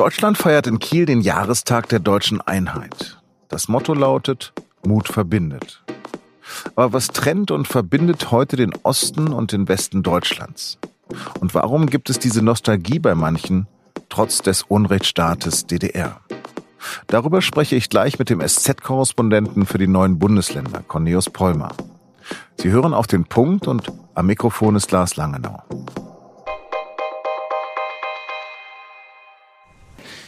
[0.00, 3.18] Deutschland feiert in Kiel den Jahrestag der deutschen Einheit.
[3.48, 5.84] Das Motto lautet Mut verbindet.
[6.74, 10.78] Aber was trennt und verbindet heute den Osten und den Westen Deutschlands?
[11.40, 13.66] Und warum gibt es diese Nostalgie bei manchen,
[14.08, 16.22] trotz des Unrechtsstaates DDR?
[17.08, 21.72] Darüber spreche ich gleich mit dem SZ-Korrespondenten für die neuen Bundesländer, Cornelius Pollmer.
[22.56, 25.62] Sie hören auf den Punkt und am Mikrofon ist Lars Langenau.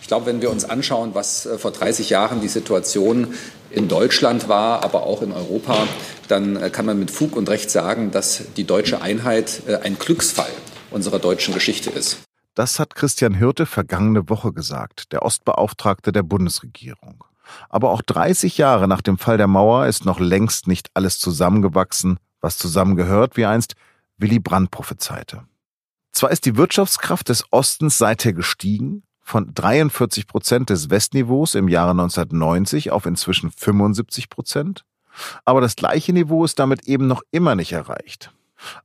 [0.00, 3.34] Ich glaube, wenn wir uns anschauen, was äh, vor 30 Jahren die Situation
[3.70, 5.86] in Deutschland war, aber auch in Europa,
[6.28, 9.98] dann äh, kann man mit Fug und Recht sagen, dass die deutsche Einheit äh, ein
[9.98, 10.50] Glücksfall
[10.90, 12.18] unserer deutschen Geschichte ist.
[12.54, 17.24] Das hat Christian Hirte vergangene Woche gesagt, der Ostbeauftragte der Bundesregierung.
[17.68, 22.18] Aber auch 30 Jahre nach dem Fall der Mauer ist noch längst nicht alles zusammengewachsen,
[22.40, 23.74] was zusammengehört, wie einst
[24.16, 25.44] Willy Brandt prophezeite.
[26.12, 31.90] Zwar ist die Wirtschaftskraft des Ostens seither gestiegen, von 43 Prozent des Westniveaus im Jahre
[31.90, 34.86] 1990 auf inzwischen 75 Prozent.
[35.44, 38.32] Aber das gleiche Niveau ist damit eben noch immer nicht erreicht.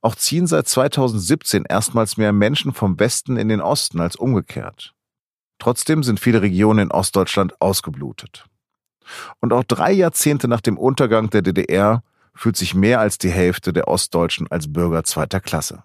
[0.01, 4.93] Auch ziehen seit 2017 erstmals mehr Menschen vom Westen in den Osten als umgekehrt.
[5.59, 8.45] Trotzdem sind viele Regionen in Ostdeutschland ausgeblutet.
[9.39, 12.03] Und auch drei Jahrzehnte nach dem Untergang der DDR
[12.35, 15.83] fühlt sich mehr als die Hälfte der Ostdeutschen als Bürger zweiter Klasse.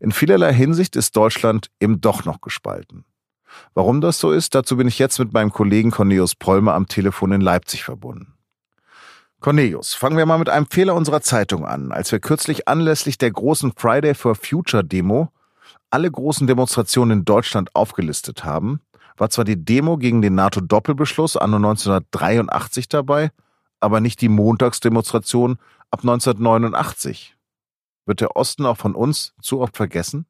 [0.00, 3.04] In vielerlei Hinsicht ist Deutschland eben doch noch gespalten.
[3.74, 7.32] Warum das so ist, dazu bin ich jetzt mit meinem Kollegen Cornelius Polmer am Telefon
[7.32, 8.34] in Leipzig verbunden.
[9.40, 11.92] Cornelius, fangen wir mal mit einem Fehler unserer Zeitung an.
[11.92, 15.32] Als wir kürzlich anlässlich der großen Friday for Future Demo
[15.90, 18.80] alle großen Demonstrationen in Deutschland aufgelistet haben,
[19.16, 23.30] war zwar die Demo gegen den NATO-Doppelbeschluss anno 1983 dabei,
[23.80, 25.58] aber nicht die Montagsdemonstration
[25.90, 27.36] ab 1989.
[28.06, 30.26] Wird der Osten auch von uns zu oft vergessen?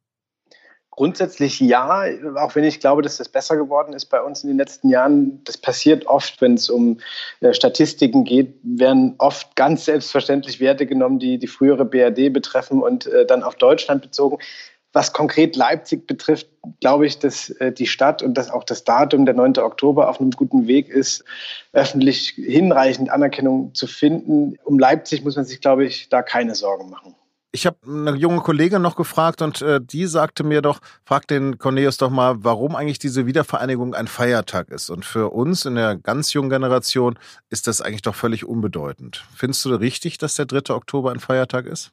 [1.00, 2.04] Grundsätzlich ja,
[2.36, 5.42] auch wenn ich glaube, dass das besser geworden ist bei uns in den letzten Jahren.
[5.44, 6.98] Das passiert oft, wenn es um
[7.40, 13.06] äh, Statistiken geht, werden oft ganz selbstverständlich Werte genommen, die die frühere BRD betreffen und
[13.06, 14.36] äh, dann auf Deutschland bezogen.
[14.92, 16.48] Was konkret Leipzig betrifft,
[16.80, 19.56] glaube ich, dass äh, die Stadt und dass auch das Datum, der 9.
[19.56, 21.24] Oktober, auf einem guten Weg ist,
[21.72, 24.58] öffentlich hinreichend Anerkennung zu finden.
[24.64, 27.14] Um Leipzig muss man sich, glaube ich, da keine Sorgen machen.
[27.52, 31.58] Ich habe eine junge Kollegin noch gefragt und äh, die sagte mir doch, frag den
[31.58, 34.88] Cornelius doch mal, warum eigentlich diese Wiedervereinigung ein Feiertag ist.
[34.88, 37.18] Und für uns in der ganz jungen Generation
[37.48, 39.24] ist das eigentlich doch völlig unbedeutend.
[39.34, 40.72] Findest du richtig, dass der 3.
[40.72, 41.90] Oktober ein Feiertag ist?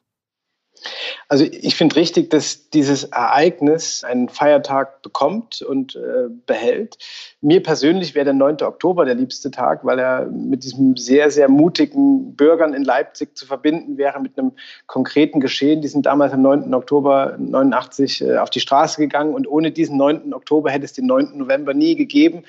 [1.28, 6.96] Also ich finde richtig, dass dieses Ereignis einen Feiertag bekommt und äh, behält.
[7.40, 8.62] Mir persönlich wäre der 9.
[8.62, 13.46] Oktober der liebste Tag, weil er mit diesem sehr, sehr mutigen Bürgern in Leipzig zu
[13.46, 14.52] verbinden wäre, mit einem
[14.86, 15.82] konkreten Geschehen.
[15.82, 16.72] Die sind damals am 9.
[16.72, 20.32] Oktober 89 äh, auf die Straße gegangen und ohne diesen 9.
[20.32, 21.36] Oktober hätte es den 9.
[21.36, 22.44] November nie gegeben.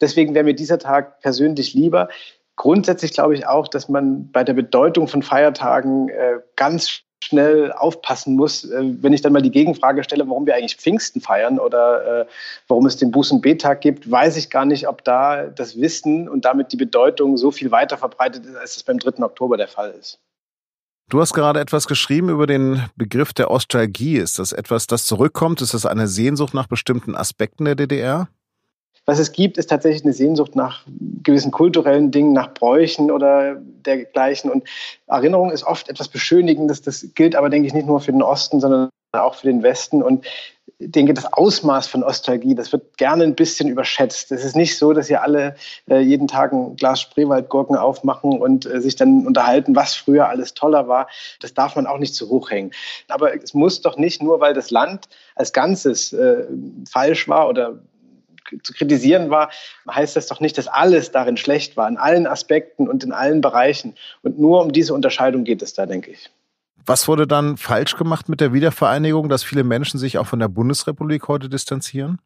[0.00, 2.08] Deswegen wäre mir dieser Tag persönlich lieber.
[2.56, 8.34] Grundsätzlich glaube ich auch, dass man bei der Bedeutung von Feiertagen äh, ganz schnell aufpassen
[8.34, 12.22] muss, äh, wenn ich dann mal die Gegenfrage stelle, warum wir eigentlich Pfingsten feiern oder
[12.22, 12.26] äh,
[12.66, 16.28] warum es den Buß- und B-Tag gibt, weiß ich gar nicht, ob da das Wissen
[16.28, 19.22] und damit die Bedeutung so viel weiter verbreitet ist, als es beim 3.
[19.22, 20.18] Oktober der Fall ist.
[21.08, 24.16] Du hast gerade etwas geschrieben über den Begriff der Ostalgie.
[24.16, 25.60] Ist das etwas, das zurückkommt?
[25.60, 28.28] Ist das eine Sehnsucht nach bestimmten Aspekten der DDR?
[29.04, 30.84] Was es gibt, ist tatsächlich eine Sehnsucht nach
[31.24, 34.50] gewissen kulturellen Dingen, nach Bräuchen oder dergleichen.
[34.50, 34.68] Und
[35.08, 36.82] Erinnerung ist oft etwas Beschönigendes.
[36.82, 40.02] Das gilt aber, denke ich, nicht nur für den Osten, sondern auch für den Westen.
[40.02, 40.24] Und
[40.78, 44.30] ich denke, das Ausmaß von Nostalgie, das wird gerne ein bisschen überschätzt.
[44.32, 45.56] Es ist nicht so, dass ihr alle
[45.88, 50.54] äh, jeden Tag ein Glas Spreewaldgurken aufmachen und äh, sich dann unterhalten, was früher alles
[50.54, 51.08] toller war.
[51.40, 52.70] Das darf man auch nicht zu hoch hängen.
[53.08, 56.46] Aber es muss doch nicht nur, weil das Land als Ganzes äh,
[56.88, 57.80] falsch war oder
[58.62, 59.50] zu kritisieren war,
[59.90, 63.40] heißt das doch nicht, dass alles darin schlecht war, in allen Aspekten und in allen
[63.40, 63.94] Bereichen.
[64.22, 66.30] Und nur um diese Unterscheidung geht es da, denke ich.
[66.84, 70.48] Was wurde dann falsch gemacht mit der Wiedervereinigung, dass viele Menschen sich auch von der
[70.48, 72.18] Bundesrepublik heute distanzieren?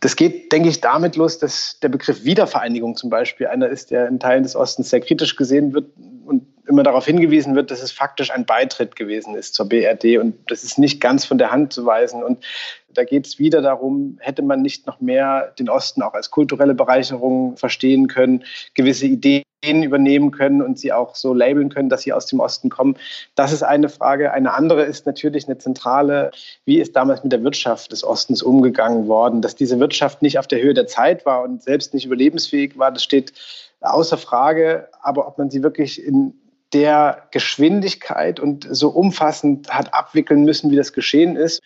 [0.00, 4.08] Das geht, denke ich, damit los, dass der Begriff Wiedervereinigung zum Beispiel einer ist, der
[4.08, 5.86] in Teilen des Ostens sehr kritisch gesehen wird
[6.24, 10.38] und immer darauf hingewiesen wird, dass es faktisch ein Beitritt gewesen ist zur BRD und
[10.50, 12.22] das ist nicht ganz von der Hand zu weisen.
[12.22, 12.44] Und
[12.94, 16.74] da geht es wieder darum, hätte man nicht noch mehr den Osten auch als kulturelle
[16.74, 18.44] Bereicherung verstehen können,
[18.74, 22.68] gewisse Ideen übernehmen können und sie auch so labeln können, dass sie aus dem Osten
[22.68, 22.96] kommen.
[23.34, 24.32] Das ist eine Frage.
[24.32, 26.32] Eine andere ist natürlich eine zentrale,
[26.64, 30.48] wie ist damals mit der Wirtschaft des Ostens umgegangen worden, dass diese Wirtschaft nicht auf
[30.48, 33.32] der Höhe der Zeit war und selbst nicht überlebensfähig war, das steht
[33.80, 34.88] außer Frage.
[35.00, 36.34] Aber ob man sie wirklich in
[36.72, 41.62] der Geschwindigkeit und so umfassend hat abwickeln müssen, wie das geschehen ist,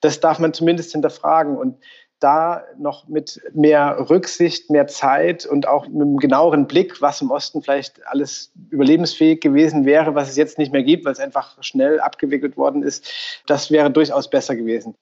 [0.00, 1.56] das darf man zumindest hinterfragen.
[1.56, 1.78] Und
[2.20, 7.30] da noch mit mehr Rücksicht, mehr Zeit und auch mit einem genaueren Blick, was im
[7.30, 11.62] Osten vielleicht alles überlebensfähig gewesen wäre, was es jetzt nicht mehr gibt, weil es einfach
[11.62, 13.06] schnell abgewickelt worden ist,
[13.46, 14.94] das wäre durchaus besser gewesen.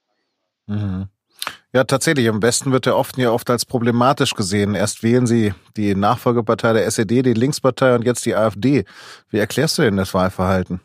[0.66, 1.06] Mhm.
[1.72, 2.26] Ja, tatsächlich.
[2.26, 4.74] Im Westen wird er oft ja oft als problematisch gesehen.
[4.74, 8.84] Erst wählen sie die Nachfolgepartei der SED, die Linkspartei und jetzt die AfD.
[9.30, 10.80] Wie erklärst du denn das Wahlverhalten?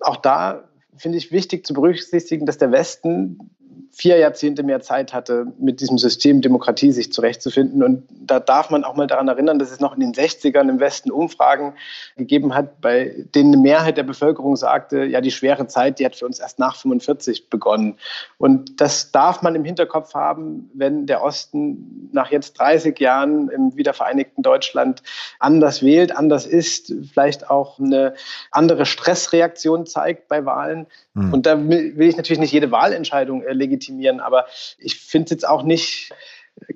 [0.00, 0.64] Auch da
[0.96, 3.50] finde ich wichtig zu berücksichtigen, dass der Westen
[3.94, 7.82] vier Jahrzehnte mehr Zeit hatte, mit diesem System Demokratie sich zurechtzufinden.
[7.82, 10.80] Und da darf man auch mal daran erinnern, dass es noch in den 60ern im
[10.80, 11.74] Westen Umfragen
[12.16, 16.16] gegeben hat, bei denen eine Mehrheit der Bevölkerung sagte, ja, die schwere Zeit, die hat
[16.16, 17.98] für uns erst nach 45 begonnen.
[18.38, 23.76] Und das darf man im Hinterkopf haben, wenn der Osten nach jetzt 30 Jahren im
[23.76, 25.02] wiedervereinigten Deutschland
[25.38, 28.14] anders wählt, anders ist, vielleicht auch eine
[28.50, 30.86] andere Stressreaktion zeigt bei Wahlen.
[31.14, 31.32] Mhm.
[31.32, 34.46] Und da will ich natürlich nicht jede Wahlentscheidung äh, legitimieren, aber
[34.78, 36.12] ich finde es jetzt auch nicht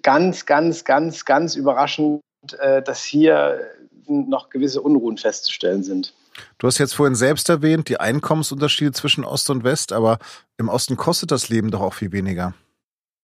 [0.02, 2.22] ganz, ganz, ganz, ganz überraschend,
[2.58, 3.60] äh, dass hier
[4.08, 6.14] noch gewisse Unruhen festzustellen sind.
[6.58, 10.18] Du hast jetzt vorhin selbst erwähnt, die Einkommensunterschiede zwischen Ost und West, aber
[10.58, 12.54] im Osten kostet das Leben doch auch viel weniger.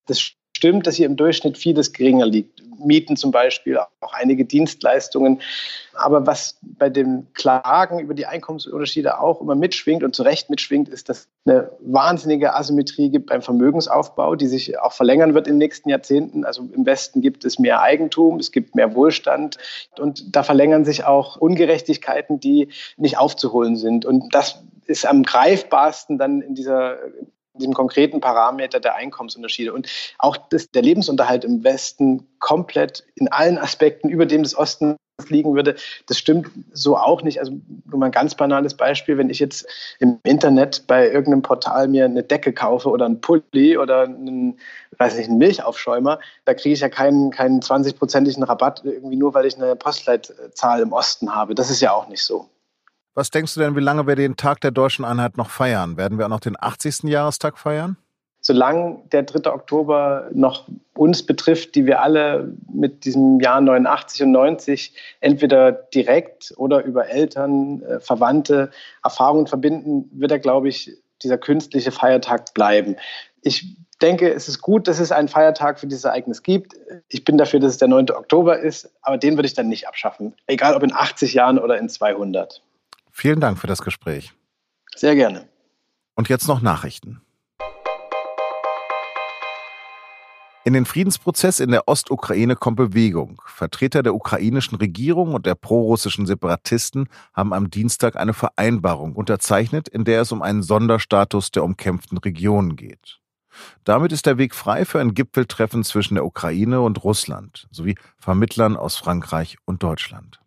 [0.07, 0.33] Das
[0.63, 2.63] stimmt, dass hier im Durchschnitt vieles geringer liegt.
[2.79, 5.41] Mieten zum Beispiel, auch einige Dienstleistungen.
[5.95, 10.89] Aber was bei dem Klagen über die Einkommensunterschiede auch immer mitschwingt und zu Recht mitschwingt,
[10.89, 15.59] ist, dass eine wahnsinnige Asymmetrie gibt beim Vermögensaufbau, die sich auch verlängern wird in den
[15.59, 16.45] nächsten Jahrzehnten.
[16.45, 19.59] Also im Westen gibt es mehr Eigentum, es gibt mehr Wohlstand
[19.99, 24.05] und da verlängern sich auch Ungerechtigkeiten, die nicht aufzuholen sind.
[24.05, 26.99] Und das ist am greifbarsten dann in dieser
[27.63, 29.73] diesem konkreten Parameter der Einkommensunterschiede.
[29.73, 29.89] Und
[30.19, 34.97] auch das, der Lebensunterhalt im Westen komplett in allen Aspekten über dem des Ostens
[35.29, 35.77] liegen würde,
[36.07, 37.39] das stimmt so auch nicht.
[37.39, 37.53] Also
[37.89, 39.67] nur mal ein ganz banales Beispiel, wenn ich jetzt
[40.01, 44.59] im Internet bei irgendeinem Portal mir eine Decke kaufe oder einen Pulli oder einen,
[44.99, 49.47] weiß nicht, einen Milchaufschäumer, da kriege ich ja keinen, keinen 20-prozentigen Rabatt irgendwie nur, weil
[49.47, 51.55] ich eine Postleitzahl im Osten habe.
[51.55, 52.49] Das ist ja auch nicht so.
[53.15, 55.99] Was denkst du denn, wie lange wir den Tag der deutschen Einheit noch feiern?
[55.99, 57.03] Werden wir auch noch den 80.
[57.05, 57.99] Jahrestag feiern?
[58.41, 59.53] Solange der 3.
[59.53, 66.55] Oktober noch uns betrifft, die wir alle mit diesem Jahr 89 und 90 entweder direkt
[66.57, 68.71] oder über Eltern, äh, Verwandte
[69.05, 70.91] Erfahrungen verbinden, wird er, glaube ich,
[71.23, 72.97] dieser künstliche Feiertag bleiben.
[73.43, 76.75] Ich denke, es ist gut, dass es einen Feiertag für dieses Ereignis gibt.
[77.09, 78.11] Ich bin dafür, dass es der 9.
[78.11, 80.35] Oktober ist, aber den würde ich dann nicht abschaffen.
[80.47, 82.63] Egal ob in 80 Jahren oder in 200.
[83.13, 84.33] Vielen Dank für das Gespräch.
[84.97, 85.49] Sehr gerne.
[86.15, 87.21] Und jetzt noch Nachrichten.
[90.65, 93.43] In den Friedensprozess in der Ostukraine kommt Bewegung.
[93.47, 100.05] Vertreter der ukrainischen Regierung und der prorussischen Separatisten haben am Dienstag eine Vereinbarung unterzeichnet, in
[100.05, 103.19] der es um einen Sonderstatus der umkämpften Regionen geht.
[103.85, 108.77] Damit ist der Weg frei für ein Gipfeltreffen zwischen der Ukraine und Russland sowie Vermittlern
[108.77, 110.42] aus Frankreich und Deutschland.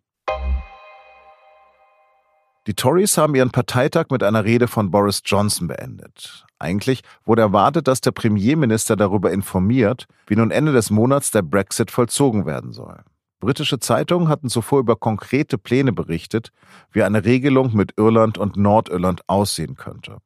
[2.66, 6.44] Die Tories haben ihren Parteitag mit einer Rede von Boris Johnson beendet.
[6.58, 11.92] Eigentlich wurde erwartet, dass der Premierminister darüber informiert, wie nun Ende des Monats der Brexit
[11.92, 13.04] vollzogen werden soll.
[13.38, 16.50] Britische Zeitungen hatten zuvor über konkrete Pläne berichtet,
[16.90, 20.16] wie eine Regelung mit Irland und Nordirland aussehen könnte.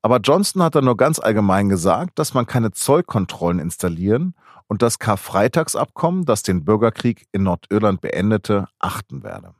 [0.00, 4.34] Aber Johnson hat dann nur ganz allgemein gesagt, dass man keine Zollkontrollen installieren
[4.66, 9.54] und das Karfreitagsabkommen, das den Bürgerkrieg in Nordirland beendete, achten werde.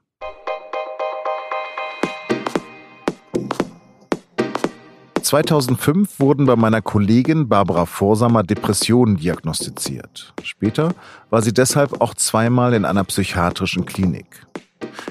[5.33, 10.35] 2005 wurden bei meiner Kollegin Barbara Vorsamer Depressionen diagnostiziert.
[10.43, 10.95] Später
[11.31, 14.47] war sie deshalb auch zweimal in einer psychiatrischen Klinik.